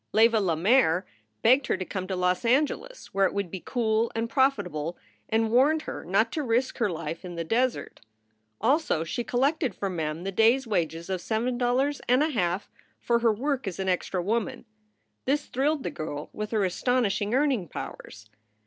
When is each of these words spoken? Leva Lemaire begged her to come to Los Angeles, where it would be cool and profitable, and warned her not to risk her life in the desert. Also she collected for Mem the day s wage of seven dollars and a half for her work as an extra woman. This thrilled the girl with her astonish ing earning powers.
Leva 0.13 0.39
Lemaire 0.41 1.05
begged 1.43 1.67
her 1.67 1.77
to 1.77 1.85
come 1.85 2.07
to 2.07 2.15
Los 2.15 2.43
Angeles, 2.43 3.13
where 3.13 3.27
it 3.27 3.35
would 3.35 3.51
be 3.51 3.61
cool 3.63 4.11
and 4.15 4.27
profitable, 4.31 4.97
and 5.29 5.51
warned 5.51 5.83
her 5.83 6.03
not 6.03 6.31
to 6.31 6.41
risk 6.41 6.79
her 6.79 6.89
life 6.89 7.23
in 7.23 7.35
the 7.35 7.43
desert. 7.43 8.01
Also 8.59 9.03
she 9.03 9.23
collected 9.23 9.75
for 9.75 9.91
Mem 9.91 10.23
the 10.23 10.31
day 10.31 10.55
s 10.55 10.65
wage 10.65 10.95
of 10.95 11.21
seven 11.21 11.55
dollars 11.55 12.01
and 12.09 12.23
a 12.23 12.29
half 12.29 12.67
for 12.99 13.19
her 13.19 13.31
work 13.31 13.67
as 13.67 13.77
an 13.77 13.89
extra 13.89 14.23
woman. 14.23 14.65
This 15.25 15.45
thrilled 15.45 15.83
the 15.83 15.91
girl 15.91 16.31
with 16.33 16.49
her 16.49 16.65
astonish 16.65 17.21
ing 17.21 17.35
earning 17.35 17.67
powers. 17.67 18.27